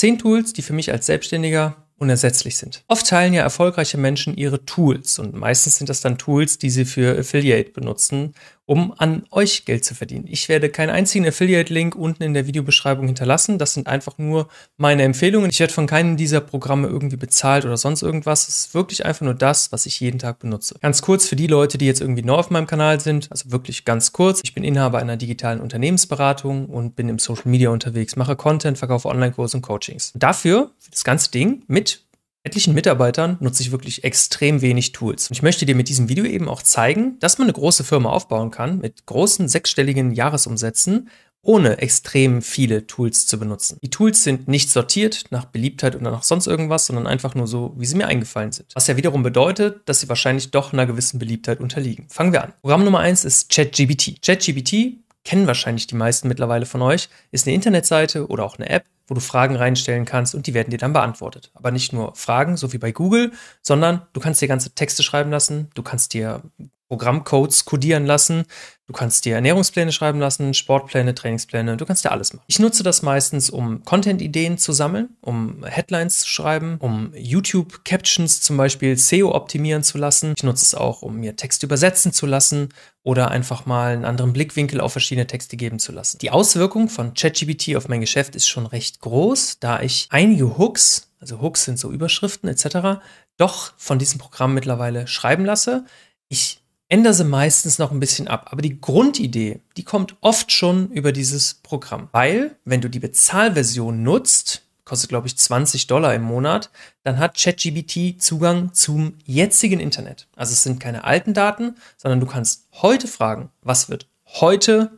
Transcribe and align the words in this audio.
Zehn 0.00 0.18
Tools, 0.18 0.54
die 0.54 0.62
für 0.62 0.72
mich 0.72 0.90
als 0.92 1.04
Selbstständiger 1.04 1.76
unersetzlich 1.98 2.56
sind. 2.56 2.84
Oft 2.88 3.06
teilen 3.06 3.34
ja 3.34 3.42
erfolgreiche 3.42 3.98
Menschen 3.98 4.34
ihre 4.34 4.64
Tools 4.64 5.18
und 5.18 5.34
meistens 5.34 5.76
sind 5.76 5.90
das 5.90 6.00
dann 6.00 6.16
Tools, 6.16 6.56
die 6.56 6.70
sie 6.70 6.86
für 6.86 7.18
Affiliate 7.18 7.72
benutzen, 7.72 8.32
um 8.70 8.94
an 8.98 9.24
euch 9.32 9.64
Geld 9.64 9.84
zu 9.84 9.96
verdienen. 9.96 10.26
Ich 10.28 10.48
werde 10.48 10.68
keinen 10.68 10.90
einzigen 10.90 11.26
Affiliate-Link 11.26 11.96
unten 11.96 12.22
in 12.22 12.34
der 12.34 12.46
Videobeschreibung 12.46 13.06
hinterlassen. 13.06 13.58
Das 13.58 13.74
sind 13.74 13.88
einfach 13.88 14.16
nur 14.16 14.46
meine 14.76 15.02
Empfehlungen. 15.02 15.50
Ich 15.50 15.58
werde 15.58 15.72
von 15.72 15.88
keinem 15.88 16.16
dieser 16.16 16.40
Programme 16.40 16.86
irgendwie 16.86 17.16
bezahlt 17.16 17.64
oder 17.64 17.76
sonst 17.76 18.02
irgendwas. 18.02 18.46
Es 18.46 18.58
ist 18.60 18.74
wirklich 18.74 19.04
einfach 19.04 19.22
nur 19.22 19.34
das, 19.34 19.72
was 19.72 19.86
ich 19.86 19.98
jeden 19.98 20.20
Tag 20.20 20.38
benutze. 20.38 20.76
Ganz 20.80 21.02
kurz 21.02 21.26
für 21.26 21.34
die 21.34 21.48
Leute, 21.48 21.78
die 21.78 21.86
jetzt 21.86 22.00
irgendwie 22.00 22.22
neu 22.22 22.34
auf 22.34 22.50
meinem 22.50 22.68
Kanal 22.68 23.00
sind, 23.00 23.26
also 23.32 23.50
wirklich 23.50 23.84
ganz 23.84 24.12
kurz. 24.12 24.40
Ich 24.44 24.54
bin 24.54 24.62
Inhaber 24.62 25.00
einer 25.00 25.16
digitalen 25.16 25.60
Unternehmensberatung 25.60 26.66
und 26.66 26.94
bin 26.94 27.08
im 27.08 27.18
Social 27.18 27.50
Media 27.50 27.70
unterwegs, 27.70 28.14
mache 28.14 28.36
Content, 28.36 28.78
verkaufe 28.78 29.08
Online-Kurse 29.08 29.56
und 29.56 29.62
Coachings. 29.62 30.12
Dafür, 30.14 30.70
für 30.78 30.92
das 30.92 31.02
ganze 31.02 31.32
Ding, 31.32 31.64
mit 31.66 32.04
etlichen 32.42 32.74
Mitarbeitern 32.74 33.36
nutze 33.40 33.62
ich 33.62 33.70
wirklich 33.70 34.04
extrem 34.04 34.62
wenig 34.62 34.92
Tools. 34.92 35.28
Und 35.28 35.36
ich 35.36 35.42
möchte 35.42 35.66
dir 35.66 35.74
mit 35.74 35.88
diesem 35.88 36.08
Video 36.08 36.24
eben 36.24 36.48
auch 36.48 36.62
zeigen, 36.62 37.18
dass 37.20 37.38
man 37.38 37.46
eine 37.46 37.52
große 37.52 37.84
Firma 37.84 38.10
aufbauen 38.10 38.50
kann 38.50 38.78
mit 38.78 39.06
großen 39.06 39.48
sechsstelligen 39.48 40.12
Jahresumsätzen 40.12 41.08
ohne 41.42 41.78
extrem 41.78 42.42
viele 42.42 42.86
Tools 42.86 43.26
zu 43.26 43.38
benutzen. 43.38 43.78
Die 43.82 43.88
Tools 43.90 44.24
sind 44.24 44.48
nicht 44.48 44.70
sortiert 44.70 45.24
nach 45.30 45.46
Beliebtheit 45.46 45.96
oder 45.96 46.10
nach 46.10 46.22
sonst 46.22 46.46
irgendwas, 46.46 46.86
sondern 46.86 47.06
einfach 47.06 47.34
nur 47.34 47.46
so, 47.46 47.74
wie 47.78 47.86
sie 47.86 47.96
mir 47.96 48.08
eingefallen 48.08 48.52
sind. 48.52 48.72
Was 48.74 48.86
ja 48.86 48.96
wiederum 48.96 49.22
bedeutet, 49.22 49.80
dass 49.86 50.00
sie 50.00 50.08
wahrscheinlich 50.08 50.50
doch 50.50 50.72
einer 50.72 50.86
gewissen 50.86 51.18
Beliebtheit 51.18 51.60
unterliegen. 51.60 52.06
Fangen 52.10 52.32
wir 52.32 52.44
an. 52.44 52.52
Programm 52.60 52.84
Nummer 52.84 52.98
eins 52.98 53.24
ist 53.24 53.50
ChatGBT. 53.50 54.20
ChatGBT 54.22 54.98
kennen 55.24 55.46
wahrscheinlich 55.46 55.86
die 55.86 55.94
meisten 55.94 56.28
mittlerweile 56.28 56.66
von 56.66 56.82
euch, 56.82 57.08
ist 57.30 57.46
eine 57.46 57.54
Internetseite 57.54 58.26
oder 58.28 58.44
auch 58.44 58.58
eine 58.58 58.68
App, 58.68 58.84
wo 59.10 59.14
du 59.14 59.20
Fragen 59.20 59.56
reinstellen 59.56 60.04
kannst 60.04 60.36
und 60.36 60.46
die 60.46 60.54
werden 60.54 60.70
dir 60.70 60.78
dann 60.78 60.92
beantwortet. 60.92 61.50
Aber 61.54 61.72
nicht 61.72 61.92
nur 61.92 62.14
Fragen, 62.14 62.56
so 62.56 62.72
wie 62.72 62.78
bei 62.78 62.92
Google, 62.92 63.32
sondern 63.60 64.02
du 64.12 64.20
kannst 64.20 64.40
dir 64.40 64.46
ganze 64.46 64.72
Texte 64.76 65.02
schreiben 65.02 65.32
lassen, 65.32 65.68
du 65.74 65.82
kannst 65.82 66.14
dir 66.14 66.42
Programmcodes 66.90 67.64
codieren 67.66 68.04
lassen. 68.04 68.46
Du 68.88 68.92
kannst 68.92 69.24
dir 69.24 69.36
Ernährungspläne 69.36 69.92
schreiben 69.92 70.18
lassen, 70.18 70.52
Sportpläne, 70.54 71.14
Trainingspläne, 71.14 71.76
du 71.76 71.86
kannst 71.86 72.04
dir 72.04 72.10
alles 72.10 72.32
machen. 72.32 72.42
Ich 72.48 72.58
nutze 72.58 72.82
das 72.82 73.02
meistens, 73.02 73.48
um 73.48 73.84
Content-Ideen 73.84 74.58
zu 74.58 74.72
sammeln, 74.72 75.10
um 75.20 75.64
Headlines 75.64 76.22
zu 76.22 76.28
schreiben, 76.28 76.78
um 76.80 77.12
YouTube-Captions 77.14 78.40
zum 78.40 78.56
Beispiel 78.56 78.98
SEO 78.98 79.32
optimieren 79.32 79.84
zu 79.84 79.98
lassen. 79.98 80.34
Ich 80.36 80.42
nutze 80.42 80.64
es 80.64 80.74
auch, 80.74 81.02
um 81.02 81.18
mir 81.18 81.36
Texte 81.36 81.66
übersetzen 81.66 82.12
zu 82.12 82.26
lassen 82.26 82.70
oder 83.04 83.30
einfach 83.30 83.64
mal 83.64 83.92
einen 83.92 84.04
anderen 84.04 84.32
Blickwinkel 84.32 84.80
auf 84.80 84.90
verschiedene 84.90 85.28
Texte 85.28 85.56
geben 85.56 85.78
zu 85.78 85.92
lassen. 85.92 86.18
Die 86.18 86.32
Auswirkung 86.32 86.88
von 86.88 87.14
ChatGPT 87.14 87.76
auf 87.76 87.86
mein 87.86 88.00
Geschäft 88.00 88.34
ist 88.34 88.48
schon 88.48 88.66
recht 88.66 88.98
groß, 88.98 89.58
da 89.60 89.80
ich 89.80 90.08
einige 90.10 90.58
Hooks, 90.58 91.12
also 91.20 91.40
Hooks 91.40 91.64
sind 91.64 91.78
so 91.78 91.92
Überschriften 91.92 92.48
etc., 92.48 93.00
doch 93.36 93.72
von 93.76 94.00
diesem 94.00 94.18
Programm 94.18 94.52
mittlerweile 94.52 95.06
schreiben 95.06 95.44
lasse. 95.44 95.84
Ich 96.28 96.59
ändere 96.90 97.14
sie 97.14 97.24
meistens 97.24 97.78
noch 97.78 97.90
ein 97.90 98.00
bisschen 98.00 98.28
ab. 98.28 98.48
Aber 98.50 98.60
die 98.60 98.80
Grundidee, 98.80 99.60
die 99.78 99.84
kommt 99.84 100.16
oft 100.20 100.52
schon 100.52 100.90
über 100.90 101.12
dieses 101.12 101.54
Programm. 101.54 102.08
Weil, 102.12 102.56
wenn 102.66 102.82
du 102.82 102.90
die 102.90 102.98
Bezahlversion 102.98 104.02
nutzt, 104.02 104.62
kostet 104.84 105.08
glaube 105.08 105.28
ich 105.28 105.36
20 105.38 105.86
Dollar 105.86 106.14
im 106.14 106.22
Monat, 106.22 106.70
dann 107.04 107.18
hat 107.18 107.38
ChatGBT 107.38 108.20
Zugang 108.20 108.74
zum 108.74 109.14
jetzigen 109.24 109.80
Internet. 109.80 110.26
Also 110.36 110.52
es 110.52 110.64
sind 110.64 110.80
keine 110.80 111.04
alten 111.04 111.32
Daten, 111.32 111.76
sondern 111.96 112.20
du 112.20 112.26
kannst 112.26 112.66
heute 112.82 113.06
fragen, 113.06 113.50
was 113.62 113.88
wird 113.88 114.08
heute 114.26 114.90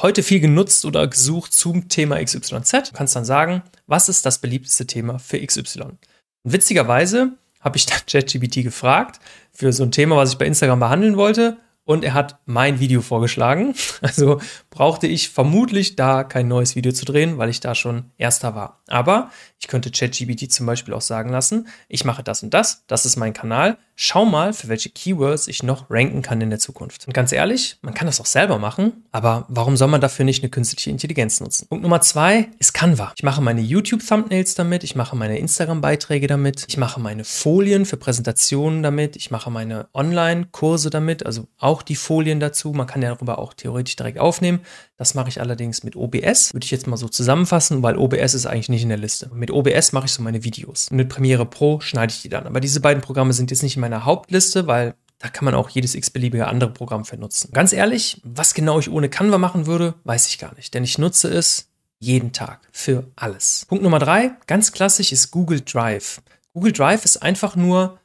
heute 0.00 0.22
viel 0.22 0.40
genutzt 0.40 0.84
oder 0.84 1.06
gesucht 1.08 1.52
zum 1.52 1.88
Thema 1.88 2.22
XYZ. 2.22 2.70
Du 2.70 2.92
kannst 2.92 3.16
dann 3.16 3.24
sagen, 3.24 3.62
was 3.86 4.08
ist 4.08 4.24
das 4.24 4.38
beliebteste 4.38 4.86
Thema 4.86 5.18
für 5.18 5.44
XY. 5.44 5.82
Und 5.82 5.98
witzigerweise 6.44 7.32
habe 7.60 7.76
ich 7.76 7.86
dann 7.86 8.00
ChatGPT 8.06 8.62
gefragt 8.62 9.20
für 9.52 9.72
so 9.72 9.84
ein 9.84 9.92
Thema, 9.92 10.16
was 10.16 10.32
ich 10.32 10.38
bei 10.38 10.46
Instagram 10.46 10.80
behandeln 10.80 11.16
wollte. 11.16 11.58
Und 11.84 12.04
er 12.04 12.12
hat 12.12 12.38
mein 12.44 12.80
Video 12.80 13.00
vorgeschlagen. 13.00 13.74
Also 14.02 14.40
brauchte 14.68 15.06
ich 15.06 15.30
vermutlich 15.30 15.96
da 15.96 16.22
kein 16.22 16.46
neues 16.46 16.76
Video 16.76 16.92
zu 16.92 17.06
drehen, 17.06 17.38
weil 17.38 17.48
ich 17.48 17.60
da 17.60 17.74
schon 17.74 18.10
erster 18.18 18.54
war. 18.54 18.82
Aber 18.88 19.30
ich 19.58 19.68
könnte 19.68 19.90
ChatGPT 19.90 20.52
zum 20.52 20.66
Beispiel 20.66 20.92
auch 20.92 21.00
sagen 21.00 21.30
lassen, 21.30 21.66
ich 21.88 22.04
mache 22.04 22.22
das 22.22 22.42
und 22.42 22.52
das, 22.52 22.84
das 22.86 23.06
ist 23.06 23.16
mein 23.16 23.32
Kanal, 23.32 23.78
schau 24.00 24.24
mal, 24.24 24.52
für 24.52 24.68
welche 24.68 24.90
Keywords 24.90 25.48
ich 25.48 25.64
noch 25.64 25.90
ranken 25.90 26.22
kann 26.22 26.40
in 26.40 26.50
der 26.50 26.60
Zukunft. 26.60 27.08
Und 27.08 27.14
ganz 27.14 27.32
ehrlich, 27.32 27.78
man 27.82 27.94
kann 27.94 28.06
das 28.06 28.20
auch 28.20 28.26
selber 28.26 28.58
machen, 28.58 29.04
aber 29.10 29.44
warum 29.48 29.76
soll 29.76 29.88
man 29.88 30.00
dafür 30.00 30.24
nicht 30.24 30.42
eine 30.42 30.50
künstliche 30.50 30.88
Intelligenz 30.88 31.40
nutzen? 31.40 31.66
Punkt 31.68 31.82
Nummer 31.82 32.00
zwei 32.00 32.48
ist 32.60 32.72
Canva. 32.72 33.12
Ich 33.16 33.24
mache 33.24 33.42
meine 33.42 33.60
YouTube-Thumbnails 33.60 34.54
damit, 34.54 34.84
ich 34.84 34.94
mache 34.94 35.16
meine 35.16 35.38
Instagram-Beiträge 35.38 36.28
damit, 36.28 36.64
ich 36.68 36.76
mache 36.76 37.00
meine 37.00 37.24
Folien 37.24 37.84
für 37.86 37.96
Präsentationen 37.96 38.84
damit, 38.84 39.16
ich 39.16 39.32
mache 39.32 39.50
meine 39.50 39.88
Online-Kurse 39.92 40.90
damit, 40.90 41.26
also 41.26 41.48
auch 41.58 41.82
die 41.82 41.96
Folien 41.96 42.38
dazu. 42.38 42.72
Man 42.72 42.86
kann 42.86 43.02
ja 43.02 43.12
darüber 43.12 43.40
auch 43.40 43.52
theoretisch 43.52 43.96
direkt 43.96 44.20
aufnehmen. 44.20 44.60
Das 44.96 45.14
mache 45.14 45.28
ich 45.28 45.40
allerdings 45.40 45.82
mit 45.82 45.96
OBS, 45.96 46.54
würde 46.54 46.64
ich 46.64 46.70
jetzt 46.70 46.86
mal 46.86 46.96
so 46.96 47.08
zusammenfassen, 47.08 47.82
weil 47.82 47.96
OBS 47.96 48.34
ist 48.34 48.46
eigentlich 48.46 48.68
nicht 48.68 48.82
in 48.82 48.88
der 48.88 48.98
Liste. 48.98 49.30
Mit 49.32 49.50
OBS 49.50 49.92
mache 49.92 50.06
ich 50.06 50.12
so 50.12 50.22
meine 50.22 50.44
Videos. 50.44 50.88
Und 50.90 50.98
mit 50.98 51.08
Premiere 51.08 51.46
Pro 51.46 51.80
schneide 51.80 52.12
ich 52.12 52.22
die 52.22 52.28
dann. 52.28 52.46
Aber 52.46 52.60
diese 52.60 52.80
beiden 52.80 53.00
Programme 53.00 53.32
sind 53.32 53.50
jetzt 53.50 53.62
nicht 53.62 53.76
in 53.76 53.80
meiner 53.80 53.87
Hauptliste, 54.04 54.66
weil 54.66 54.94
da 55.18 55.28
kann 55.28 55.44
man 55.44 55.54
auch 55.54 55.68
jedes 55.68 55.94
x-beliebige 55.94 56.46
andere 56.46 56.70
Programm 56.70 57.04
für 57.04 57.16
nutzen. 57.16 57.50
Ganz 57.52 57.72
ehrlich, 57.72 58.20
was 58.24 58.54
genau 58.54 58.78
ich 58.78 58.90
ohne 58.90 59.08
Canva 59.08 59.38
machen 59.38 59.66
würde, 59.66 59.94
weiß 60.04 60.28
ich 60.28 60.38
gar 60.38 60.54
nicht. 60.54 60.74
Denn 60.74 60.84
ich 60.84 60.98
nutze 60.98 61.28
es 61.28 61.68
jeden 61.98 62.32
Tag 62.32 62.60
für 62.70 63.10
alles. 63.16 63.66
Punkt 63.68 63.82
Nummer 63.82 63.98
drei, 63.98 64.32
ganz 64.46 64.70
klassisch, 64.72 65.10
ist 65.10 65.32
Google 65.32 65.60
Drive. 65.60 66.22
Google 66.52 66.72
Drive 66.72 67.04
ist 67.04 67.16
einfach 67.18 67.56
nur 67.56 67.98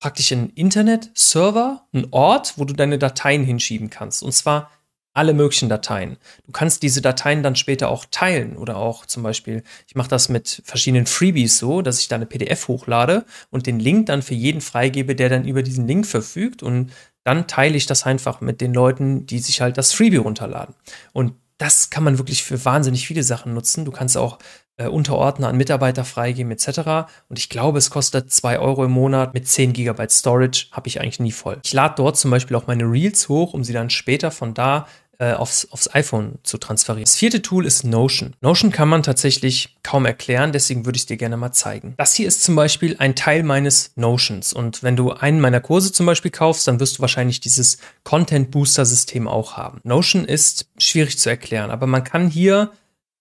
praktisch 0.00 0.32
ein 0.32 0.50
Internet-Server, 0.50 1.86
ein 1.92 2.08
Ort, 2.10 2.54
wo 2.56 2.64
du 2.64 2.74
deine 2.74 2.98
Dateien 2.98 3.44
hinschieben 3.44 3.90
kannst. 3.90 4.22
Und 4.22 4.32
zwar 4.32 4.70
alle 5.14 5.32
möglichen 5.32 5.68
Dateien. 5.68 6.16
Du 6.44 6.52
kannst 6.52 6.82
diese 6.82 7.00
Dateien 7.00 7.42
dann 7.42 7.56
später 7.56 7.88
auch 7.88 8.04
teilen 8.10 8.56
oder 8.56 8.76
auch 8.76 9.06
zum 9.06 9.22
Beispiel, 9.22 9.62
ich 9.86 9.94
mache 9.94 10.08
das 10.08 10.28
mit 10.28 10.62
verschiedenen 10.64 11.06
Freebies 11.06 11.58
so, 11.58 11.82
dass 11.82 12.00
ich 12.00 12.08
da 12.08 12.16
eine 12.16 12.26
PDF 12.26 12.68
hochlade 12.68 13.24
und 13.50 13.66
den 13.66 13.78
Link 13.78 14.06
dann 14.06 14.22
für 14.22 14.34
jeden 14.34 14.60
freigebe, 14.60 15.14
der 15.14 15.28
dann 15.28 15.46
über 15.46 15.62
diesen 15.62 15.86
Link 15.86 16.06
verfügt 16.06 16.62
und 16.62 16.92
dann 17.22 17.46
teile 17.46 17.76
ich 17.76 17.86
das 17.86 18.04
einfach 18.04 18.40
mit 18.40 18.60
den 18.60 18.74
Leuten, 18.74 19.24
die 19.24 19.38
sich 19.38 19.60
halt 19.60 19.78
das 19.78 19.92
Freebie 19.92 20.18
runterladen. 20.18 20.74
Und 21.12 21.32
das 21.58 21.88
kann 21.88 22.04
man 22.04 22.18
wirklich 22.18 22.42
für 22.42 22.64
wahnsinnig 22.64 23.06
viele 23.06 23.22
Sachen 23.22 23.54
nutzen. 23.54 23.84
Du 23.84 23.92
kannst 23.92 24.16
auch 24.16 24.38
äh, 24.76 24.88
Unterordner 24.88 25.48
an 25.48 25.56
Mitarbeiter 25.56 26.04
freigeben 26.04 26.50
etc. 26.50 27.08
Und 27.28 27.38
ich 27.38 27.48
glaube, 27.48 27.78
es 27.78 27.90
kostet 27.90 28.32
2 28.32 28.58
Euro 28.58 28.84
im 28.84 28.90
Monat 28.90 29.34
mit 29.34 29.46
10 29.46 29.72
GB 29.72 30.08
Storage, 30.08 30.66
habe 30.72 30.88
ich 30.88 31.00
eigentlich 31.00 31.20
nie 31.20 31.32
voll. 31.32 31.60
Ich 31.64 31.72
lade 31.72 31.94
dort 31.96 32.16
zum 32.16 32.30
Beispiel 32.30 32.56
auch 32.56 32.66
meine 32.66 32.84
Reels 32.84 33.28
hoch, 33.28 33.54
um 33.54 33.62
sie 33.62 33.72
dann 33.72 33.90
später 33.90 34.30
von 34.30 34.52
da 34.52 34.86
aufs, 35.18 35.70
aufs 35.70 35.94
iPhone 35.94 36.38
zu 36.42 36.58
transferieren. 36.58 37.04
Das 37.04 37.16
vierte 37.16 37.42
Tool 37.42 37.66
ist 37.66 37.84
Notion. 37.84 38.34
Notion 38.40 38.70
kann 38.70 38.88
man 38.88 39.02
tatsächlich 39.02 39.76
kaum 39.82 40.06
erklären, 40.06 40.52
deswegen 40.52 40.84
würde 40.84 40.96
ich 40.96 41.06
dir 41.06 41.16
gerne 41.16 41.36
mal 41.36 41.52
zeigen. 41.52 41.94
Das 41.96 42.14
hier 42.14 42.28
ist 42.28 42.42
zum 42.42 42.56
Beispiel 42.56 42.96
ein 42.98 43.14
Teil 43.14 43.42
meines 43.42 43.92
Notions 43.96 44.52
und 44.52 44.82
wenn 44.82 44.96
du 44.96 45.12
einen 45.12 45.40
meiner 45.40 45.60
Kurse 45.60 45.92
zum 45.92 46.06
Beispiel 46.06 46.30
kaufst, 46.30 46.66
dann 46.66 46.80
wirst 46.80 46.98
du 46.98 47.02
wahrscheinlich 47.02 47.40
dieses 47.40 47.78
Content 48.02 48.50
Booster 48.50 48.84
System 48.84 49.28
auch 49.28 49.56
haben. 49.56 49.80
Notion 49.84 50.24
ist 50.24 50.68
schwierig 50.78 51.18
zu 51.18 51.28
erklären, 51.28 51.70
aber 51.70 51.86
man 51.86 52.04
kann 52.04 52.28
hier 52.28 52.72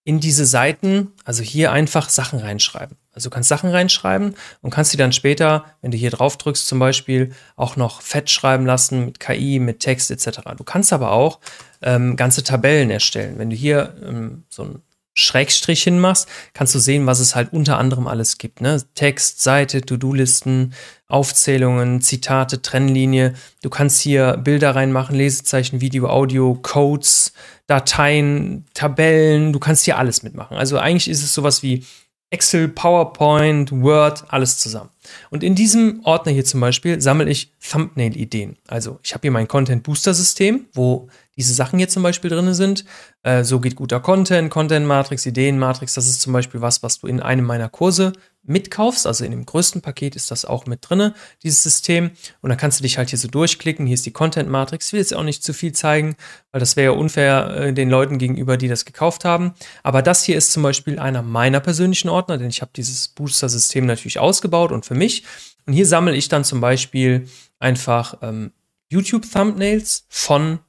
in 0.03 0.19
diese 0.19 0.45
Seiten, 0.45 1.13
also 1.23 1.43
hier 1.43 1.71
einfach 1.71 2.09
Sachen 2.09 2.39
reinschreiben. 2.39 2.97
Also 3.13 3.29
du 3.29 3.34
kannst 3.34 3.50
Sachen 3.50 3.69
reinschreiben 3.69 4.35
und 4.62 4.72
kannst 4.72 4.91
sie 4.91 4.97
dann 4.97 5.13
später, 5.13 5.66
wenn 5.81 5.91
du 5.91 5.97
hier 5.97 6.12
drauf 6.12 6.38
drückst 6.38 6.68
zum 6.68 6.79
Beispiel, 6.79 7.34
auch 7.56 7.75
noch 7.75 8.01
fett 8.01 8.29
schreiben 8.29 8.66
lassen 8.66 9.06
mit 9.06 9.19
KI, 9.19 9.59
mit 9.59 9.79
Text 9.79 10.12
etc. 10.12 10.41
Du 10.57 10.63
kannst 10.63 10.91
aber 10.94 11.12
auch 11.12 11.40
ähm, 11.81 12.16
ganze 12.16 12.44
Tabellen 12.44 12.90
erstellen. 12.90 13.38
Wenn 13.38 13.50
du 13.50 13.56
hier 13.56 13.96
ähm, 14.03 14.44
so 14.50 14.63
ein 14.63 14.81
Schrägstrich 15.16 15.84
hinmachst, 15.84 16.28
kannst 16.53 16.73
du 16.73 16.79
sehen, 16.79 17.06
was 17.06 17.19
es 17.19 17.35
halt 17.35 17.53
unter 17.53 17.78
anderem 17.78 18.07
alles 18.07 18.40
gibt. 18.40 18.62
Ne? 18.62 18.82
Text, 18.96 19.43
Seite, 19.43 19.82
To-Do-Listen, 19.82 20.73
Aufzählungen, 21.08 22.02
Zitate, 22.02 22.64
Trennlinie. 22.64 23.34
Du 23.61 23.70
kannst 23.70 24.02
hier 24.02 24.37
Bilder 24.37 24.76
reinmachen, 24.76 25.16
Lesezeichen, 25.16 25.82
Video, 25.82 26.09
Audio, 26.09 26.58
Codes, 26.59 27.34
Dateien, 27.67 28.66
Tabellen. 28.73 29.53
Du 29.53 29.59
kannst 29.59 29.85
hier 29.85 29.99
alles 29.99 30.23
mitmachen. 30.23 30.58
Also 30.58 30.79
eigentlich 30.79 31.08
ist 31.08 31.23
es 31.23 31.34
sowas 31.35 31.61
wie 31.61 31.85
Excel, 32.34 32.68
PowerPoint, 32.68 33.72
Word, 33.72 34.26
alles 34.30 34.58
zusammen. 34.58 34.90
Und 35.30 35.44
in 35.44 35.53
diesem 35.53 36.02
Ordner 36.03 36.32
hier 36.32 36.46
zum 36.46 36.59
Beispiel 36.62 37.00
sammle 37.00 37.30
ich 37.30 37.53
Thumbnail-Ideen. 37.62 38.58
Also 38.68 39.00
ich 39.03 39.14
habe 39.14 39.22
hier 39.22 39.32
mein 39.32 39.47
Content 39.47 39.84
Booster 39.84 40.16
System, 40.16 40.66
wo 40.74 41.09
diese 41.38 41.53
Sachen 41.53 41.78
hier 41.78 41.90
zum 41.90 42.02
Beispiel 42.02 42.32
drin 42.32 42.53
sind. 42.56 42.85
Äh, 43.22 43.44
so 43.44 43.59
geht 43.59 43.76
guter 43.76 44.00
Content, 44.00 44.50
Content 44.50 44.88
Matrix, 44.88 45.26
Ideen 45.28 45.59
Matrix. 45.59 45.94
Das 45.94 46.08
ist 46.08 46.22
zum 46.22 46.34
Beispiel 46.34 46.62
was, 46.62 46.82
was 46.82 47.00
du 47.00 47.08
in 47.08 47.20
einem 47.20 47.46
meiner 47.46 47.70
Kurse 47.70 48.14
mitkaufst. 48.43 49.07
Also 49.07 49.23
in 49.25 49.31
dem 49.31 49.45
größten 49.45 49.81
Paket 49.81 50.16
ist 50.16 50.31
das 50.31 50.45
auch 50.45 50.66
mit 50.66 50.79
drinne, 50.87 51.13
dieses 51.43 51.63
System. 51.63 52.11
Und 52.41 52.49
dann 52.49 52.57
kannst 52.57 52.79
du 52.79 52.84
dich 52.84 52.97
halt 52.97 53.09
hier 53.09 53.19
so 53.19 53.28
durchklicken. 53.28 53.85
Hier 53.85 53.95
ist 53.95 54.05
die 54.05 54.11
Content 54.11 54.49
Matrix. 54.49 54.87
Ich 54.87 54.93
will 54.93 54.99
jetzt 54.99 55.16
auch 55.16 55.23
nicht 55.23 55.43
zu 55.43 55.53
viel 55.53 55.72
zeigen, 55.72 56.16
weil 56.51 56.59
das 56.59 56.75
wäre 56.75 56.93
ja 56.93 56.99
unfair 56.99 57.55
äh, 57.55 57.73
den 57.73 57.90
Leuten 57.90 58.17
gegenüber, 58.17 58.57
die 58.57 58.67
das 58.67 58.85
gekauft 58.85 59.25
haben. 59.25 59.53
Aber 59.81 60.01
das 60.01 60.23
hier 60.23 60.37
ist 60.37 60.51
zum 60.51 60.63
Beispiel 60.63 60.99
einer 60.99 61.22
meiner 61.22 61.59
persönlichen 61.59 62.09
Ordner, 62.09 62.37
denn 62.37 62.49
ich 62.49 62.61
habe 62.61 62.72
dieses 62.75 63.07
Booster-System 63.09 63.85
natürlich 63.85 64.19
ausgebaut 64.19 64.72
und 64.72 64.85
für 64.85 64.96
mich. 64.96 65.23
Und 65.66 65.73
hier 65.73 65.85
sammle 65.85 66.16
ich 66.16 66.28
dann 66.28 66.43
zum 66.43 66.59
Beispiel 66.59 67.28
einfach 67.59 68.17
ähm, 68.22 68.51
YouTube-Thumbnails 68.89 70.05
von 70.09 70.59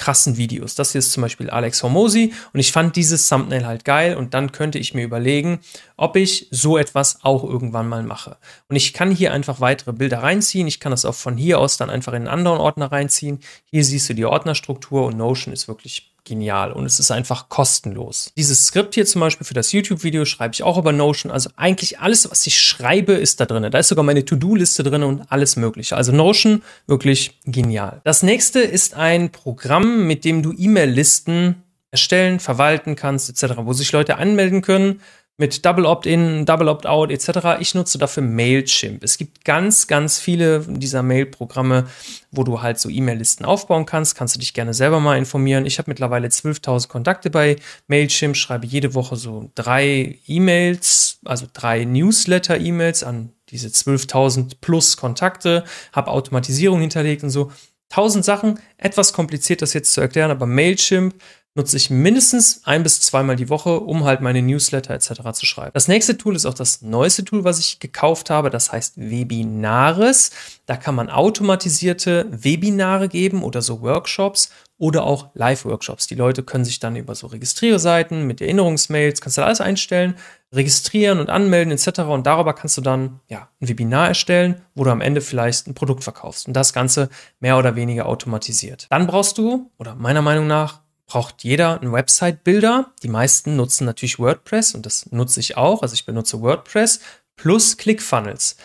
krassen 0.00 0.38
Videos. 0.38 0.74
Das 0.74 0.92
hier 0.92 1.00
ist 1.00 1.12
zum 1.12 1.20
Beispiel 1.20 1.50
Alex 1.50 1.82
Hormosi 1.82 2.32
und 2.54 2.58
ich 2.58 2.72
fand 2.72 2.96
dieses 2.96 3.28
Thumbnail 3.28 3.66
halt 3.66 3.84
geil 3.84 4.16
und 4.16 4.32
dann 4.32 4.50
könnte 4.50 4.78
ich 4.78 4.94
mir 4.94 5.04
überlegen, 5.04 5.60
ob 5.98 6.16
ich 6.16 6.48
so 6.50 6.78
etwas 6.78 7.18
auch 7.22 7.44
irgendwann 7.44 7.86
mal 7.86 8.02
mache. 8.02 8.38
Und 8.68 8.76
ich 8.76 8.94
kann 8.94 9.10
hier 9.10 9.34
einfach 9.34 9.60
weitere 9.60 9.92
Bilder 9.92 10.22
reinziehen. 10.22 10.66
Ich 10.66 10.80
kann 10.80 10.90
das 10.90 11.04
auch 11.04 11.14
von 11.14 11.36
hier 11.36 11.58
aus 11.58 11.76
dann 11.76 11.90
einfach 11.90 12.14
in 12.14 12.22
einen 12.22 12.28
anderen 12.28 12.58
Ordner 12.58 12.90
reinziehen. 12.90 13.40
Hier 13.70 13.84
siehst 13.84 14.08
du 14.08 14.14
die 14.14 14.24
Ordnerstruktur 14.24 15.04
und 15.04 15.18
Notion 15.18 15.52
ist 15.52 15.68
wirklich 15.68 16.10
genial 16.24 16.72
und 16.72 16.86
es 16.86 17.00
ist 17.00 17.10
einfach 17.10 17.48
kostenlos. 17.48 18.32
Dieses 18.36 18.66
Skript 18.66 18.94
hier 18.94 19.06
zum 19.06 19.20
Beispiel 19.20 19.46
für 19.46 19.54
das 19.54 19.72
YouTube-Video 19.72 20.24
schreibe 20.24 20.54
ich 20.54 20.62
auch 20.62 20.78
über 20.78 20.92
Notion. 20.92 21.32
Also 21.32 21.50
eigentlich 21.56 22.00
alles, 22.00 22.30
was 22.30 22.46
ich 22.46 22.60
schreibe, 22.60 23.12
ist 23.12 23.40
da 23.40 23.46
drin. 23.46 23.70
Da 23.70 23.78
ist 23.78 23.88
sogar 23.88 24.04
meine 24.04 24.24
To-Do-Liste 24.24 24.82
drin 24.82 25.02
und 25.02 25.22
alles 25.30 25.56
mögliche. 25.56 25.96
Also 25.96 26.12
Notion 26.12 26.62
wirklich 26.86 27.38
genial. 27.44 28.00
Das 28.04 28.22
nächste 28.22 28.60
ist 28.60 28.94
ein 28.94 29.30
Programm, 29.30 30.06
mit 30.06 30.24
dem 30.24 30.42
du 30.42 30.52
E-Mail-Listen 30.52 31.62
erstellen, 31.90 32.38
verwalten 32.38 32.94
kannst, 32.94 33.28
etc., 33.28 33.54
wo 33.58 33.72
sich 33.72 33.90
Leute 33.92 34.16
anmelden 34.16 34.62
können 34.62 35.00
mit 35.40 35.64
Double 35.64 35.86
Opt-in, 35.86 36.44
Double 36.44 36.68
Opt-out 36.68 37.10
etc. 37.10 37.58
Ich 37.60 37.74
nutze 37.74 37.96
dafür 37.96 38.22
Mailchimp. 38.22 39.02
Es 39.02 39.16
gibt 39.16 39.42
ganz, 39.42 39.86
ganz 39.86 40.18
viele 40.20 40.60
dieser 40.68 41.02
Mail-Programme, 41.02 41.86
wo 42.30 42.44
du 42.44 42.60
halt 42.60 42.78
so 42.78 42.90
E-Mail-Listen 42.90 43.46
aufbauen 43.46 43.86
kannst. 43.86 44.14
Kannst 44.16 44.34
du 44.34 44.38
dich 44.38 44.52
gerne 44.52 44.74
selber 44.74 45.00
mal 45.00 45.16
informieren. 45.16 45.64
Ich 45.64 45.78
habe 45.78 45.90
mittlerweile 45.90 46.28
12.000 46.28 46.88
Kontakte 46.88 47.30
bei 47.30 47.56
Mailchimp, 47.88 48.36
schreibe 48.36 48.66
jede 48.66 48.92
Woche 48.92 49.16
so 49.16 49.50
drei 49.54 50.18
E-Mails, 50.26 51.20
also 51.24 51.46
drei 51.50 51.86
Newsletter-E-Mails 51.86 53.02
an 53.02 53.32
diese 53.48 53.68
12.000 53.68 54.56
plus 54.60 54.98
Kontakte, 54.98 55.64
habe 55.92 56.10
Automatisierung 56.10 56.80
hinterlegt 56.80 57.24
und 57.24 57.30
so. 57.30 57.50
Tausend 57.88 58.26
Sachen, 58.26 58.60
etwas 58.76 59.14
kompliziert 59.14 59.62
das 59.62 59.72
jetzt 59.72 59.94
zu 59.94 60.02
erklären, 60.02 60.30
aber 60.30 60.44
Mailchimp 60.44 61.14
nutze 61.54 61.76
ich 61.76 61.90
mindestens 61.90 62.62
ein 62.64 62.82
bis 62.82 63.00
zweimal 63.00 63.34
die 63.34 63.48
Woche, 63.48 63.80
um 63.80 64.04
halt 64.04 64.20
meine 64.20 64.40
Newsletter 64.40 64.94
etc. 64.94 65.32
zu 65.32 65.46
schreiben. 65.46 65.72
Das 65.74 65.88
nächste 65.88 66.16
Tool 66.16 66.36
ist 66.36 66.46
auch 66.46 66.54
das 66.54 66.82
neueste 66.82 67.24
Tool, 67.24 67.42
was 67.42 67.58
ich 67.58 67.80
gekauft 67.80 68.30
habe. 68.30 68.50
Das 68.50 68.70
heißt 68.70 68.98
Webinares. 68.98 70.30
Da 70.66 70.76
kann 70.76 70.94
man 70.94 71.10
automatisierte 71.10 72.26
Webinare 72.30 73.08
geben 73.08 73.42
oder 73.42 73.62
so 73.62 73.82
Workshops 73.82 74.50
oder 74.78 75.02
auch 75.04 75.30
Live-Workshops. 75.34 76.06
Die 76.06 76.14
Leute 76.14 76.42
können 76.42 76.64
sich 76.64 76.78
dann 76.78 76.96
über 76.96 77.14
so 77.14 77.26
Registrierseiten 77.26 78.26
mit 78.26 78.40
Erinnerungsmails, 78.40 79.20
kannst 79.20 79.36
du 79.36 79.44
alles 79.44 79.60
einstellen, 79.60 80.14
registrieren 80.52 81.18
und 81.18 81.28
anmelden 81.28 81.72
etc. 81.72 82.00
Und 82.02 82.26
darüber 82.26 82.54
kannst 82.54 82.78
du 82.78 82.80
dann 82.80 83.20
ja, 83.28 83.48
ein 83.60 83.68
Webinar 83.68 84.08
erstellen, 84.08 84.62
wo 84.74 84.84
du 84.84 84.90
am 84.90 85.00
Ende 85.00 85.20
vielleicht 85.20 85.66
ein 85.66 85.74
Produkt 85.74 86.04
verkaufst. 86.04 86.46
Und 86.46 86.54
das 86.54 86.72
Ganze 86.72 87.10
mehr 87.40 87.58
oder 87.58 87.74
weniger 87.76 88.06
automatisiert. 88.06 88.86
Dann 88.88 89.06
brauchst 89.06 89.36
du, 89.36 89.70
oder 89.78 89.96
meiner 89.96 90.22
Meinung 90.22 90.46
nach, 90.46 90.80
braucht 91.10 91.42
jeder 91.42 91.80
einen 91.80 91.92
Website-Builder. 91.92 92.92
Die 93.02 93.08
meisten 93.08 93.56
nutzen 93.56 93.84
natürlich 93.84 94.20
WordPress 94.20 94.76
und 94.76 94.86
das 94.86 95.10
nutze 95.10 95.40
ich 95.40 95.56
auch. 95.56 95.82
Also 95.82 95.94
ich 95.94 96.06
benutze 96.06 96.40
WordPress 96.40 97.00
plus 97.34 97.76
ClickFunnels. 97.76 98.56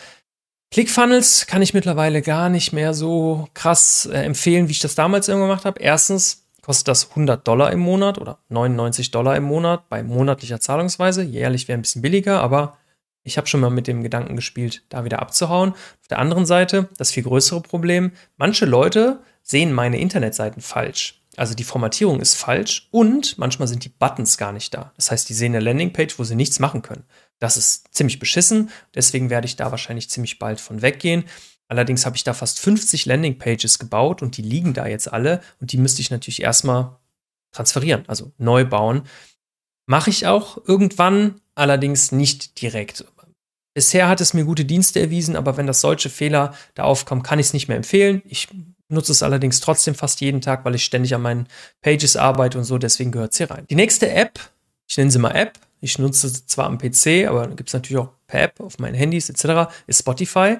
ClickFunnels 0.70 1.46
kann 1.48 1.60
ich 1.60 1.74
mittlerweile 1.74 2.22
gar 2.22 2.48
nicht 2.48 2.72
mehr 2.72 2.94
so 2.94 3.48
krass 3.52 4.06
äh, 4.06 4.22
empfehlen, 4.22 4.68
wie 4.68 4.72
ich 4.72 4.78
das 4.78 4.94
damals 4.94 5.26
immer 5.26 5.40
gemacht 5.40 5.64
habe. 5.64 5.80
Erstens 5.80 6.46
kostet 6.62 6.86
das 6.86 7.10
100 7.10 7.46
Dollar 7.46 7.72
im 7.72 7.80
Monat 7.80 8.16
oder 8.18 8.38
99 8.48 9.10
Dollar 9.10 9.36
im 9.36 9.44
Monat 9.44 9.88
bei 9.88 10.04
monatlicher 10.04 10.60
Zahlungsweise. 10.60 11.24
Jährlich 11.24 11.66
wäre 11.66 11.78
ein 11.78 11.82
bisschen 11.82 12.02
billiger, 12.02 12.40
aber 12.42 12.76
ich 13.24 13.38
habe 13.38 13.48
schon 13.48 13.60
mal 13.60 13.70
mit 13.70 13.88
dem 13.88 14.04
Gedanken 14.04 14.36
gespielt, 14.36 14.84
da 14.88 15.04
wieder 15.04 15.18
abzuhauen. 15.18 15.72
Auf 15.72 16.08
der 16.10 16.20
anderen 16.20 16.46
Seite, 16.46 16.90
das 16.96 17.10
viel 17.10 17.24
größere 17.24 17.60
Problem, 17.60 18.12
manche 18.36 18.66
Leute 18.66 19.18
sehen 19.42 19.72
meine 19.72 19.98
Internetseiten 19.98 20.62
falsch. 20.62 21.15
Also 21.36 21.54
die 21.54 21.64
Formatierung 21.64 22.20
ist 22.20 22.34
falsch 22.34 22.88
und 22.90 23.38
manchmal 23.38 23.68
sind 23.68 23.84
die 23.84 23.88
Buttons 23.90 24.38
gar 24.38 24.52
nicht 24.52 24.74
da. 24.74 24.92
Das 24.96 25.10
heißt, 25.10 25.28
die 25.28 25.34
sehen 25.34 25.54
eine 25.54 25.64
Landingpage, 25.64 26.18
wo 26.18 26.24
sie 26.24 26.34
nichts 26.34 26.58
machen 26.58 26.82
können. 26.82 27.04
Das 27.38 27.56
ist 27.56 27.94
ziemlich 27.94 28.18
beschissen, 28.18 28.70
deswegen 28.94 29.28
werde 29.28 29.46
ich 29.46 29.56
da 29.56 29.70
wahrscheinlich 29.70 30.08
ziemlich 30.08 30.38
bald 30.38 30.60
von 30.60 30.82
weggehen. 30.82 31.24
Allerdings 31.68 32.06
habe 32.06 32.16
ich 32.16 32.24
da 32.24 32.32
fast 32.32 32.60
50 32.60 33.06
Landingpages 33.06 33.78
gebaut 33.78 34.22
und 34.22 34.36
die 34.36 34.42
liegen 34.42 34.72
da 34.72 34.86
jetzt 34.86 35.12
alle 35.12 35.40
und 35.60 35.72
die 35.72 35.78
müsste 35.78 36.00
ich 36.00 36.10
natürlich 36.10 36.42
erstmal 36.42 36.96
transferieren, 37.52 38.04
also 38.06 38.32
neu 38.38 38.64
bauen. 38.64 39.02
Mache 39.86 40.10
ich 40.10 40.26
auch 40.26 40.58
irgendwann, 40.66 41.40
allerdings 41.54 42.12
nicht 42.12 42.60
direkt. 42.60 43.04
Bisher 43.74 44.08
hat 44.08 44.22
es 44.22 44.32
mir 44.32 44.44
gute 44.44 44.64
Dienste 44.64 45.00
erwiesen, 45.00 45.36
aber 45.36 45.58
wenn 45.58 45.66
das 45.66 45.82
solche 45.82 46.08
Fehler 46.08 46.54
da 46.74 46.84
aufkommen, 46.84 47.22
kann 47.22 47.38
ich 47.38 47.46
es 47.46 47.52
nicht 47.52 47.68
mehr 47.68 47.76
empfehlen. 47.76 48.22
Ich 48.24 48.48
nutze 48.88 49.12
es 49.12 49.22
allerdings 49.22 49.60
trotzdem 49.60 49.94
fast 49.94 50.20
jeden 50.20 50.40
Tag, 50.40 50.64
weil 50.64 50.74
ich 50.74 50.84
ständig 50.84 51.14
an 51.14 51.22
meinen 51.22 51.48
Pages 51.80 52.16
arbeite 52.16 52.58
und 52.58 52.64
so, 52.64 52.78
deswegen 52.78 53.12
gehört 53.12 53.32
es 53.32 53.38
hier 53.38 53.50
rein. 53.50 53.66
Die 53.68 53.74
nächste 53.74 54.10
App, 54.10 54.38
ich 54.88 54.96
nenne 54.96 55.10
sie 55.10 55.18
mal 55.18 55.32
App, 55.32 55.58
ich 55.80 55.98
nutze 55.98 56.28
sie 56.28 56.46
zwar 56.46 56.66
am 56.66 56.78
PC, 56.78 57.26
aber 57.28 57.48
gibt 57.48 57.68
es 57.68 57.74
natürlich 57.74 58.02
auch 58.02 58.10
per 58.26 58.42
App 58.42 58.60
auf 58.60 58.78
meinen 58.78 58.94
Handys 58.94 59.28
etc., 59.30 59.72
ist 59.86 60.00
Spotify, 60.00 60.58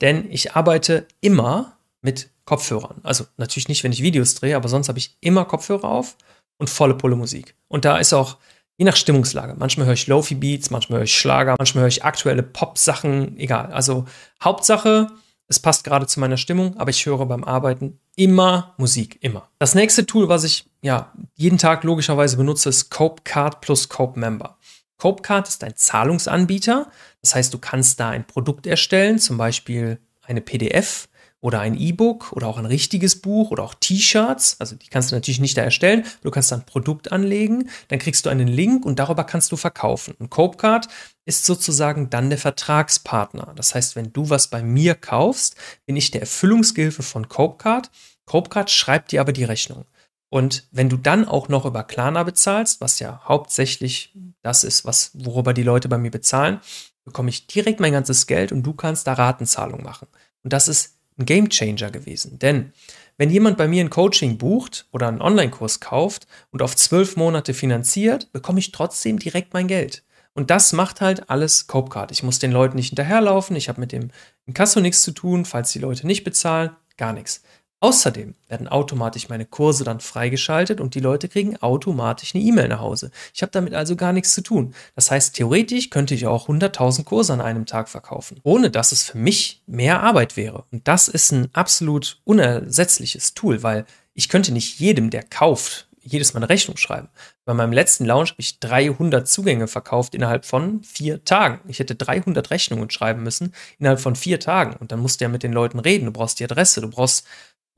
denn 0.00 0.30
ich 0.30 0.54
arbeite 0.54 1.06
immer 1.20 1.76
mit 2.02 2.30
Kopfhörern. 2.44 3.00
Also 3.02 3.26
natürlich 3.36 3.68
nicht, 3.68 3.84
wenn 3.84 3.92
ich 3.92 4.02
Videos 4.02 4.34
drehe, 4.34 4.56
aber 4.56 4.68
sonst 4.68 4.88
habe 4.88 4.98
ich 4.98 5.16
immer 5.20 5.44
Kopfhörer 5.44 5.84
auf 5.84 6.16
und 6.58 6.70
volle 6.70 6.94
Pulle 6.94 7.16
Musik. 7.16 7.54
Und 7.68 7.84
da 7.84 7.98
ist 7.98 8.12
auch 8.12 8.38
je 8.78 8.84
nach 8.84 8.96
Stimmungslage. 8.96 9.54
Manchmal 9.58 9.86
höre 9.86 9.94
ich 9.94 10.06
Lofi 10.06 10.34
Beats, 10.34 10.70
manchmal 10.70 10.98
höre 10.98 11.04
ich 11.04 11.16
Schlager, 11.16 11.56
manchmal 11.58 11.82
höre 11.82 11.88
ich 11.88 12.04
aktuelle 12.04 12.42
Pop-Sachen, 12.42 13.36
egal. 13.38 13.72
Also 13.72 14.06
Hauptsache, 14.42 15.08
es 15.48 15.58
passt 15.58 15.84
gerade 15.84 16.06
zu 16.06 16.20
meiner 16.20 16.36
Stimmung, 16.36 16.76
aber 16.76 16.90
ich 16.90 17.04
höre 17.04 17.24
beim 17.26 17.42
Arbeiten 17.42 17.98
immer 18.16 18.74
Musik, 18.76 19.18
immer. 19.22 19.48
Das 19.58 19.74
nächste 19.74 20.04
Tool, 20.04 20.28
was 20.28 20.44
ich 20.44 20.66
ja 20.82 21.12
jeden 21.34 21.58
Tag 21.58 21.84
logischerweise 21.84 22.36
benutze, 22.36 22.68
ist 22.68 22.90
CopeCard 22.90 23.60
plus 23.60 23.88
Cope 23.88 24.20
Member. 24.20 24.58
CopeCard 24.98 25.48
ist 25.48 25.64
ein 25.64 25.76
Zahlungsanbieter, 25.76 26.90
das 27.22 27.34
heißt, 27.34 27.54
du 27.54 27.58
kannst 27.58 27.98
da 27.98 28.10
ein 28.10 28.26
Produkt 28.26 28.66
erstellen, 28.66 29.18
zum 29.18 29.38
Beispiel 29.38 29.98
eine 30.22 30.40
PDF 30.40 31.08
oder 31.40 31.60
ein 31.60 31.78
E-Book 31.78 32.32
oder 32.32 32.48
auch 32.48 32.58
ein 32.58 32.66
richtiges 32.66 33.20
Buch 33.20 33.50
oder 33.50 33.62
auch 33.62 33.74
T-Shirts. 33.74 34.56
Also 34.58 34.74
die 34.74 34.88
kannst 34.88 35.10
du 35.10 35.14
natürlich 35.14 35.40
nicht 35.40 35.56
da 35.56 35.62
erstellen. 35.62 36.04
Du 36.22 36.30
kannst 36.30 36.50
dann 36.50 36.60
ein 36.60 36.66
Produkt 36.66 37.12
anlegen, 37.12 37.70
dann 37.88 37.98
kriegst 38.00 38.26
du 38.26 38.30
einen 38.30 38.48
Link 38.48 38.84
und 38.84 38.98
darüber 38.98 39.24
kannst 39.24 39.52
du 39.52 39.56
verkaufen. 39.56 40.14
Und 40.18 40.30
Copecard 40.30 40.88
ist 41.26 41.44
sozusagen 41.44 42.10
dann 42.10 42.30
der 42.30 42.38
Vertragspartner. 42.38 43.52
Das 43.54 43.74
heißt, 43.74 43.94
wenn 43.94 44.12
du 44.12 44.30
was 44.30 44.48
bei 44.48 44.62
mir 44.62 44.94
kaufst, 44.94 45.56
bin 45.86 45.96
ich 45.96 46.10
der 46.10 46.22
Erfüllungsgehilfe 46.22 47.02
von 47.02 47.28
Copecard. 47.28 47.90
Copecard 48.24 48.70
schreibt 48.70 49.12
dir 49.12 49.20
aber 49.20 49.32
die 49.32 49.44
Rechnung. 49.44 49.84
Und 50.30 50.66
wenn 50.72 50.88
du 50.88 50.96
dann 50.96 51.26
auch 51.26 51.48
noch 51.48 51.64
über 51.64 51.84
Klarna 51.84 52.22
bezahlst, 52.22 52.80
was 52.80 52.98
ja 52.98 53.22
hauptsächlich 53.24 54.14
das 54.42 54.64
ist, 54.64 54.84
was, 54.84 55.12
worüber 55.14 55.54
die 55.54 55.62
Leute 55.62 55.88
bei 55.88 55.98
mir 55.98 56.10
bezahlen, 56.10 56.60
bekomme 57.04 57.30
ich 57.30 57.46
direkt 57.46 57.80
mein 57.80 57.92
ganzes 57.92 58.26
Geld 58.26 58.52
und 58.52 58.62
du 58.62 58.74
kannst 58.74 59.06
da 59.06 59.14
Ratenzahlung 59.14 59.82
machen. 59.82 60.08
Und 60.42 60.52
das 60.52 60.68
ist 60.68 60.97
ein 61.18 61.26
Gamechanger 61.26 61.90
gewesen. 61.90 62.38
Denn 62.38 62.72
wenn 63.16 63.30
jemand 63.30 63.56
bei 63.56 63.66
mir 63.66 63.84
ein 63.84 63.90
Coaching 63.90 64.38
bucht 64.38 64.86
oder 64.92 65.08
einen 65.08 65.20
Online-Kurs 65.20 65.80
kauft 65.80 66.26
und 66.50 66.62
auf 66.62 66.76
zwölf 66.76 67.16
Monate 67.16 67.52
finanziert, 67.52 68.32
bekomme 68.32 68.60
ich 68.60 68.72
trotzdem 68.72 69.18
direkt 69.18 69.54
mein 69.54 69.66
Geld. 69.66 70.04
Und 70.34 70.50
das 70.50 70.72
macht 70.72 71.00
halt 71.00 71.28
alles 71.30 71.66
Copecard. 71.66 72.12
Ich 72.12 72.22
muss 72.22 72.38
den 72.38 72.52
Leuten 72.52 72.76
nicht 72.76 72.90
hinterherlaufen, 72.90 73.56
ich 73.56 73.68
habe 73.68 73.80
mit 73.80 73.90
dem 73.90 74.10
Inkasso 74.46 74.78
nichts 74.78 75.02
zu 75.02 75.10
tun, 75.10 75.44
falls 75.44 75.72
die 75.72 75.80
Leute 75.80 76.06
nicht 76.06 76.22
bezahlen, 76.22 76.70
gar 76.96 77.12
nichts. 77.12 77.42
Außerdem 77.80 78.34
werden 78.48 78.66
automatisch 78.66 79.28
meine 79.28 79.46
Kurse 79.46 79.84
dann 79.84 80.00
freigeschaltet 80.00 80.80
und 80.80 80.96
die 80.96 81.00
Leute 81.00 81.28
kriegen 81.28 81.56
automatisch 81.58 82.34
eine 82.34 82.42
E-Mail 82.42 82.66
nach 82.66 82.80
Hause. 82.80 83.12
Ich 83.32 83.42
habe 83.42 83.52
damit 83.52 83.72
also 83.72 83.94
gar 83.94 84.12
nichts 84.12 84.34
zu 84.34 84.42
tun. 84.42 84.74
Das 84.96 85.12
heißt, 85.12 85.36
theoretisch 85.36 85.90
könnte 85.90 86.14
ich 86.14 86.26
auch 86.26 86.48
100.000 86.48 87.04
Kurse 87.04 87.32
an 87.32 87.40
einem 87.40 87.66
Tag 87.66 87.88
verkaufen, 87.88 88.40
ohne 88.42 88.70
dass 88.70 88.90
es 88.90 89.04
für 89.04 89.18
mich 89.18 89.62
mehr 89.66 90.02
Arbeit 90.02 90.36
wäre. 90.36 90.64
Und 90.72 90.88
das 90.88 91.06
ist 91.06 91.30
ein 91.30 91.50
absolut 91.52 92.20
unersetzliches 92.24 93.34
Tool, 93.34 93.62
weil 93.62 93.86
ich 94.12 94.28
könnte 94.28 94.52
nicht 94.52 94.80
jedem, 94.80 95.10
der 95.10 95.22
kauft, 95.22 95.86
jedes 96.02 96.34
Mal 96.34 96.38
eine 96.40 96.48
Rechnung 96.48 96.76
schreiben. 96.76 97.08
Bei 97.44 97.54
meinem 97.54 97.72
letzten 97.72 98.04
Launch 98.04 98.30
habe 98.30 98.40
ich 98.40 98.58
300 98.58 99.28
Zugänge 99.28 99.68
verkauft 99.68 100.14
innerhalb 100.14 100.44
von 100.44 100.82
vier 100.82 101.24
Tagen. 101.24 101.60
Ich 101.68 101.78
hätte 101.78 101.94
300 101.94 102.50
Rechnungen 102.50 102.90
schreiben 102.90 103.22
müssen 103.22 103.54
innerhalb 103.78 104.00
von 104.00 104.16
vier 104.16 104.40
Tagen. 104.40 104.74
Und 104.76 104.90
dann 104.90 105.00
musst 105.00 105.20
du 105.20 105.26
ja 105.26 105.28
mit 105.28 105.42
den 105.42 105.52
Leuten 105.52 105.78
reden. 105.78 106.06
Du 106.06 106.12
brauchst 106.12 106.40
die 106.40 106.44
Adresse, 106.44 106.80
du 106.80 106.88
brauchst 106.88 107.26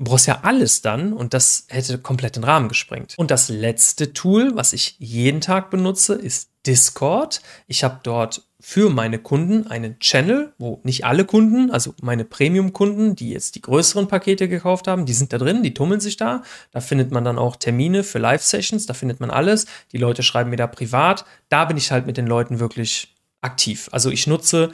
brauchst 0.04 0.26
ja 0.26 0.40
alles 0.42 0.82
dann 0.82 1.12
und 1.12 1.34
das 1.34 1.66
hätte 1.68 1.98
komplett 1.98 2.36
den 2.36 2.44
Rahmen 2.44 2.68
gesprengt. 2.68 3.14
Und 3.16 3.30
das 3.30 3.48
letzte 3.48 4.12
Tool, 4.12 4.56
was 4.56 4.72
ich 4.72 4.96
jeden 4.98 5.40
Tag 5.40 5.70
benutze, 5.70 6.14
ist 6.14 6.50
Discord. 6.66 7.40
Ich 7.66 7.84
habe 7.84 8.00
dort 8.02 8.42
für 8.60 8.90
meine 8.90 9.18
Kunden 9.18 9.66
einen 9.66 9.98
Channel, 9.98 10.52
wo 10.58 10.80
nicht 10.84 11.04
alle 11.04 11.24
Kunden, 11.24 11.70
also 11.70 11.94
meine 12.02 12.24
Premium-Kunden, 12.24 13.16
die 13.16 13.30
jetzt 13.30 13.54
die 13.54 13.62
größeren 13.62 14.08
Pakete 14.08 14.48
gekauft 14.48 14.86
haben, 14.86 15.06
die 15.06 15.14
sind 15.14 15.32
da 15.32 15.38
drin, 15.38 15.62
die 15.62 15.72
tummeln 15.72 16.00
sich 16.00 16.16
da. 16.16 16.42
Da 16.70 16.80
findet 16.80 17.10
man 17.10 17.24
dann 17.24 17.38
auch 17.38 17.56
Termine 17.56 18.04
für 18.04 18.18
Live-Sessions, 18.18 18.86
da 18.86 18.94
findet 18.94 19.20
man 19.20 19.30
alles. 19.30 19.66
Die 19.92 19.98
Leute 19.98 20.22
schreiben 20.22 20.50
mir 20.50 20.56
da 20.56 20.66
privat. 20.66 21.24
Da 21.48 21.64
bin 21.64 21.78
ich 21.78 21.90
halt 21.90 22.06
mit 22.06 22.18
den 22.18 22.26
Leuten 22.26 22.60
wirklich 22.60 23.14
aktiv. 23.40 23.88
Also 23.92 24.10
ich 24.10 24.26
nutze, 24.26 24.72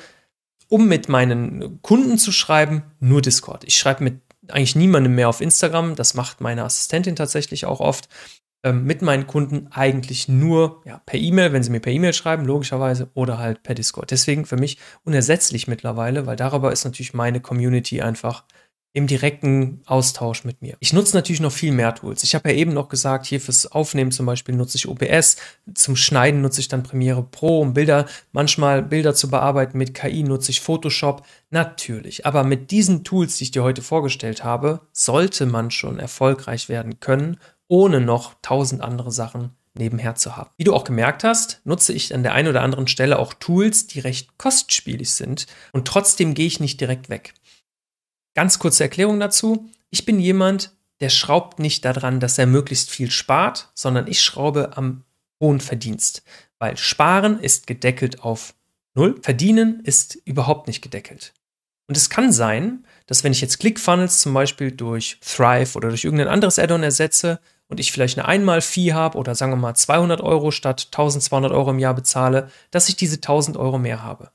um 0.69 0.89
mit 0.89 1.09
meinen 1.09 1.81
Kunden 1.83 2.19
zu 2.19 2.33
schreiben, 2.33 2.83
nur 2.99 3.23
Discord. 3.23 3.63
Ich 3.65 3.77
schreibe 3.77 4.03
mit 4.03 4.26
eigentlich 4.49 4.77
niemandem 4.77 5.15
mehr 5.15 5.29
auf 5.29 5.41
Instagram. 5.41 5.95
Das 5.95 6.15
macht 6.15 6.41
meine 6.41 6.65
Assistentin 6.65 7.17
tatsächlich 7.17 7.67
auch 7.67 7.81
oft 7.81 8.09
ähm, 8.67 8.85
mit 8.85 9.01
meinen 9.01 9.27
Kunden 9.27 9.69
eigentlich 9.71 10.29
nur 10.29 10.83
ja, 10.85 11.01
per 11.07 11.21
E-Mail, 11.21 11.53
wenn 11.53 11.63
sie 11.63 11.71
mir 11.71 11.81
per 11.81 11.93
E-Mail 11.93 12.13
schreiben, 12.13 12.45
logischerweise, 12.45 13.11
oder 13.15 13.39
halt 13.39 13.63
per 13.63 13.75
Discord. 13.75 14.11
Deswegen 14.11 14.45
für 14.45 14.57
mich 14.57 14.79
unersetzlich 15.05 15.69
mittlerweile, 15.69 16.27
weil 16.27 16.37
darüber 16.37 16.73
ist 16.73 16.85
natürlich 16.85 17.15
meine 17.15 17.41
Community 17.41 18.03
einfach 18.03 18.45
im 18.97 19.07
direkten 19.07 19.83
Austausch 19.85 20.45
mit 20.45 20.63
mir. 20.63 20.79
Ich 20.81 20.95
nutze 20.95 21.15
natürlich 21.15 21.43
noch 21.43 21.53
viel 21.53 21.71
mehr 21.71 21.95
Tools. 21.95 22.23
Ich 22.23 22.35
habe 22.35 22.49
ja 22.49 22.57
eben 22.57 22.73
noch 22.73 22.89
gesagt, 22.89 23.27
hier 23.27 23.43
fürs 23.43 23.71
Aufnehmen 23.71 24.11
zum 24.11 24.25
Beispiel 24.25 24.55
nutze 24.55 24.79
ich 24.79 24.89
OBS, 24.89 25.37
zum 25.75 25.97
Schneiden 25.97 26.41
nutze 26.41 26.61
ich 26.61 26.69
dann 26.69 26.83
Premiere 26.83 27.23
Pro, 27.23 27.61
um 27.61 27.75
Bilder, 27.75 28.07
manchmal 28.33 28.83
Bilder 28.83 29.15
zu 29.15 29.29
bearbeiten. 29.29 29.77
Mit 29.77 29.93
KI 29.93 30.23
nutze 30.23 30.51
ich 30.51 30.63
Photoshop. 30.63 31.27
Natürlich. 31.51 32.25
Aber 32.25 32.43
mit 32.43 32.71
diesen 32.71 33.05
Tools, 33.05 33.37
die 33.37 33.45
ich 33.45 33.51
dir 33.51 33.63
heute 33.63 33.83
vorgestellt 33.83 34.45
habe, 34.45 34.81
sollte 34.93 35.45
man 35.45 35.71
schon 35.71 35.99
erfolgreich 35.99 36.71
werden 36.71 36.99
können 36.99 37.37
ohne 37.69 38.01
noch 38.01 38.35
tausend 38.41 38.81
andere 38.81 39.11
Sachen 39.11 39.51
nebenher 39.75 40.15
zu 40.15 40.37
haben. 40.37 40.51
Wie 40.57 40.65
du 40.65 40.75
auch 40.75 40.85
gemerkt 40.85 41.23
hast, 41.23 41.61
nutze 41.65 41.93
ich 41.93 42.15
an 42.15 42.23
der 42.23 42.33
einen 42.33 42.49
oder 42.49 42.63
anderen 42.63 42.89
Stelle 42.89 43.19
auch 43.19 43.35
Tools, 43.35 43.87
die 43.87 44.01
recht 44.01 44.39
kostspielig 44.39 45.13
sind 45.13 45.47
und 45.73 45.87
trotzdem 45.87 46.33
gehe 46.33 46.47
ich 46.47 46.61
nicht 46.61 46.81
direkt 46.81 47.11
weg. 47.11 47.35
Ganz 48.37 48.59
kurze 48.59 48.85
Erklärung 48.85 49.19
dazu. 49.19 49.69
Ich 49.91 50.05
bin 50.05 50.21
jemand, 50.21 50.71
der 51.01 51.09
schraubt 51.09 51.59
nicht 51.59 51.85
daran, 51.85 52.21
dass 52.21 52.39
er 52.39 52.47
möglichst 52.47 52.91
viel 52.91 53.11
spart, 53.11 53.71
sondern 53.75 54.07
ich 54.07 54.21
schraube 54.21 54.77
am 54.77 55.05
hohen 55.41 55.59
Verdienst. 55.61 56.23
Weil 56.59 56.77
Sparen 56.77 57.41
ist 57.41 57.67
gedeckelt 57.67 58.23
auf 58.23 58.55
Null, 58.95 59.19
Verdienen 59.23 59.81
ist 59.81 60.15
überhaupt 60.25 60.69
nicht 60.69 60.83
gedeckelt. 60.83 61.35
Und 61.89 61.97
es 61.97 62.11
kann 62.11 62.33
sein, 62.33 62.87
dass 63.07 63.25
wenn 63.25 63.33
ich 63.33 63.41
jetzt 63.41 63.59
ClickFunnels 63.59 64.21
zum 64.21 64.35
Beispiel 64.35 64.71
durch 64.71 65.19
Thrive 65.21 65.75
oder 65.75 65.89
durch 65.89 66.05
irgendein 66.05 66.29
anderes 66.29 66.59
Add-on 66.59 66.83
ersetze, 66.83 67.41
und 67.69 67.81
ich 67.81 67.93
vielleicht 67.93 68.19
eine 68.19 68.29
Einmal-Fee 68.29 68.93
habe 68.93 69.19
oder 69.19 69.35
sagen 69.35 69.53
wir 69.53 69.57
mal 69.57 69.75
200 69.75 70.21
Euro 70.21 70.51
statt 70.51 70.89
1200 70.93 71.51
Euro 71.53 71.71
im 71.71 71.79
Jahr 71.79 71.95
bezahle, 71.95 72.51
dass 72.71 72.89
ich 72.89 72.97
diese 72.97 73.17
1000 73.17 73.57
Euro 73.57 73.79
mehr 73.79 74.03
habe. 74.03 74.31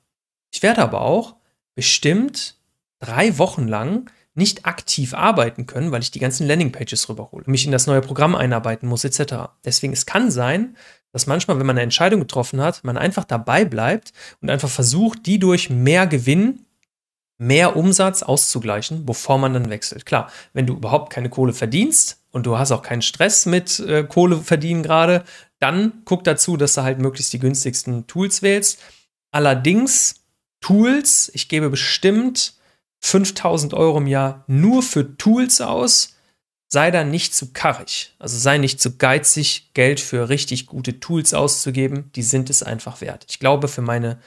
Ich 0.52 0.62
werde 0.62 0.82
aber 0.82 1.00
auch 1.00 1.36
bestimmt 1.74 2.56
drei 3.02 3.38
Wochen 3.38 3.68
lang 3.68 4.10
nicht 4.34 4.64
aktiv 4.64 5.12
arbeiten 5.12 5.66
können, 5.66 5.92
weil 5.92 6.02
ich 6.02 6.10
die 6.10 6.18
ganzen 6.18 6.46
Landingpages 6.46 7.08
rüberhole, 7.08 7.44
mich 7.46 7.66
in 7.66 7.72
das 7.72 7.86
neue 7.86 8.00
Programm 8.00 8.34
einarbeiten 8.34 8.88
muss, 8.88 9.04
etc. 9.04 9.50
Deswegen, 9.64 9.92
es 9.92 10.06
kann 10.06 10.30
sein, 10.30 10.76
dass 11.12 11.26
manchmal, 11.26 11.58
wenn 11.58 11.66
man 11.66 11.76
eine 11.76 11.82
Entscheidung 11.82 12.20
getroffen 12.20 12.62
hat, 12.62 12.84
man 12.84 12.96
einfach 12.96 13.24
dabei 13.24 13.66
bleibt 13.66 14.12
und 14.40 14.48
einfach 14.48 14.70
versucht, 14.70 15.26
die 15.26 15.38
durch 15.38 15.68
mehr 15.68 16.06
Gewinn 16.06 16.64
mehr 17.42 17.76
Umsatz 17.76 18.22
auszugleichen, 18.22 19.04
bevor 19.04 19.36
man 19.36 19.52
dann 19.52 19.68
wechselt. 19.68 20.06
Klar, 20.06 20.30
wenn 20.52 20.66
du 20.66 20.74
überhaupt 20.74 21.12
keine 21.12 21.28
Kohle 21.28 21.52
verdienst 21.52 22.20
und 22.30 22.46
du 22.46 22.56
hast 22.56 22.70
auch 22.70 22.82
keinen 22.82 23.02
Stress 23.02 23.46
mit 23.46 23.80
äh, 23.80 24.04
Kohle 24.04 24.36
verdienen 24.38 24.84
gerade, 24.84 25.24
dann 25.58 26.02
guck 26.04 26.22
dazu, 26.22 26.56
dass 26.56 26.74
du 26.74 26.82
halt 26.82 27.00
möglichst 27.00 27.32
die 27.32 27.40
günstigsten 27.40 28.06
Tools 28.06 28.42
wählst. 28.42 28.80
Allerdings 29.32 30.22
Tools, 30.60 31.32
ich 31.34 31.48
gebe 31.48 31.68
bestimmt 31.68 32.54
5000 33.02 33.74
Euro 33.74 33.98
im 33.98 34.06
Jahr 34.06 34.44
nur 34.46 34.82
für 34.82 35.16
Tools 35.16 35.60
aus. 35.60 36.16
Sei 36.68 36.90
da 36.90 37.04
nicht 37.04 37.34
zu 37.34 37.52
karrig. 37.52 38.14
Also 38.18 38.38
sei 38.38 38.56
nicht 38.56 38.80
zu 38.80 38.96
geizig, 38.96 39.72
Geld 39.74 40.00
für 40.00 40.30
richtig 40.30 40.66
gute 40.66 41.00
Tools 41.00 41.34
auszugeben. 41.34 42.10
Die 42.14 42.22
sind 42.22 42.48
es 42.48 42.62
einfach 42.62 43.00
wert. 43.02 43.26
Ich 43.28 43.38
glaube, 43.38 43.68
für 43.68 43.82
meine 43.82 44.18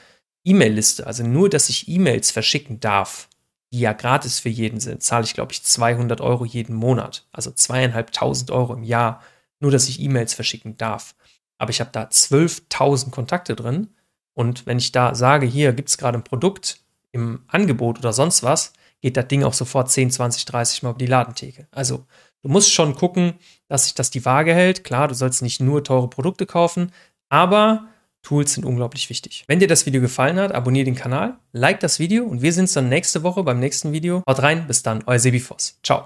E-Mail-Liste, 0.44 1.06
also 1.06 1.24
nur, 1.24 1.48
dass 1.48 1.68
ich 1.68 1.88
E-Mails 1.88 2.30
verschicken 2.30 2.78
darf, 2.78 3.28
die 3.72 3.80
ja 3.80 3.92
gratis 3.92 4.38
für 4.38 4.48
jeden 4.48 4.78
sind, 4.78 5.02
zahle 5.02 5.24
ich, 5.24 5.34
glaube 5.34 5.52
ich, 5.52 5.64
200 5.64 6.20
Euro 6.20 6.44
jeden 6.44 6.76
Monat. 6.76 7.26
Also 7.32 7.50
zweieinhalbtausend 7.50 8.52
Euro 8.52 8.74
im 8.74 8.84
Jahr, 8.84 9.22
nur, 9.58 9.72
dass 9.72 9.88
ich 9.88 10.00
E-Mails 10.00 10.34
verschicken 10.34 10.76
darf. 10.76 11.16
Aber 11.58 11.70
ich 11.70 11.80
habe 11.80 11.90
da 11.92 12.04
12.000 12.04 13.10
Kontakte 13.10 13.56
drin. 13.56 13.88
Und 14.34 14.66
wenn 14.66 14.78
ich 14.78 14.92
da 14.92 15.14
sage, 15.14 15.46
hier 15.46 15.72
gibt 15.72 15.88
es 15.88 15.98
gerade 15.98 16.18
ein 16.18 16.24
Produkt 16.24 16.78
im 17.16 17.40
Angebot 17.48 17.98
oder 17.98 18.12
sonst 18.12 18.42
was, 18.42 18.72
geht 19.00 19.16
das 19.16 19.28
Ding 19.28 19.44
auch 19.44 19.52
sofort 19.52 19.90
10, 19.90 20.10
20, 20.10 20.44
30 20.44 20.82
Mal 20.82 20.90
über 20.90 20.98
die 20.98 21.06
Ladentheke. 21.06 21.66
Also 21.70 22.06
du 22.42 22.48
musst 22.48 22.72
schon 22.72 22.94
gucken, 22.94 23.34
dass 23.68 23.84
sich 23.84 23.94
das 23.94 24.10
die 24.10 24.24
Waage 24.24 24.54
hält. 24.54 24.84
Klar, 24.84 25.08
du 25.08 25.14
sollst 25.14 25.42
nicht 25.42 25.60
nur 25.60 25.84
teure 25.84 26.08
Produkte 26.08 26.46
kaufen, 26.46 26.92
aber 27.28 27.88
Tools 28.22 28.54
sind 28.54 28.64
unglaublich 28.64 29.08
wichtig. 29.08 29.44
Wenn 29.46 29.60
dir 29.60 29.68
das 29.68 29.86
Video 29.86 30.00
gefallen 30.00 30.38
hat, 30.38 30.52
abonniere 30.52 30.84
den 30.84 30.96
Kanal, 30.96 31.38
like 31.52 31.80
das 31.80 31.98
Video 32.00 32.24
und 32.24 32.42
wir 32.42 32.52
sehen 32.52 32.62
uns 32.62 32.72
dann 32.72 32.88
nächste 32.88 33.22
Woche 33.22 33.44
beim 33.44 33.60
nächsten 33.60 33.92
Video. 33.92 34.22
Haut 34.28 34.42
rein, 34.42 34.66
bis 34.66 34.82
dann, 34.82 35.04
euer 35.06 35.18
Sebi 35.20 35.40
Voss. 35.40 35.78
Ciao. 35.82 36.04